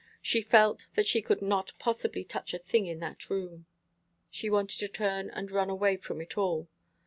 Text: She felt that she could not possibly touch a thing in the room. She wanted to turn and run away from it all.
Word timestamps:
She 0.23 0.41
felt 0.41 0.87
that 0.95 1.05
she 1.05 1.21
could 1.21 1.43
not 1.43 1.73
possibly 1.77 2.23
touch 2.23 2.55
a 2.55 2.57
thing 2.57 2.87
in 2.87 3.01
the 3.01 3.15
room. 3.29 3.67
She 4.31 4.49
wanted 4.49 4.79
to 4.79 4.87
turn 4.87 5.29
and 5.29 5.51
run 5.51 5.69
away 5.69 5.95
from 5.97 6.19
it 6.21 6.39
all. 6.39 6.67